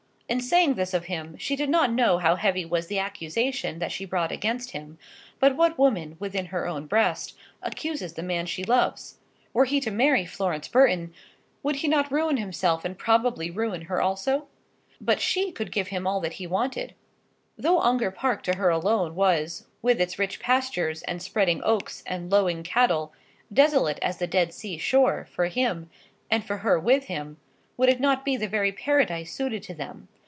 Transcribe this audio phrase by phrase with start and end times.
[0.31, 3.91] In saying this of him, she did not know how heavy was the accusation that
[3.91, 4.97] she brought against him;
[5.41, 9.17] but what woman, within her own breast, accuses the man she loves?
[9.51, 11.13] Were he to marry Florence Burton,
[11.63, 14.47] would he not ruin himself, and probably ruin her also?
[15.01, 16.93] But she could give him all that he wanted.
[17.57, 22.31] Though Ongar Park to her alone was, with its rich pastures and spreading oaks and
[22.31, 23.11] lowing cattle,
[23.51, 25.89] desolate as the Dead Sea shore, for him,
[26.29, 27.35] and for her with him,
[27.75, 30.07] would it not be the very paradise suited to them?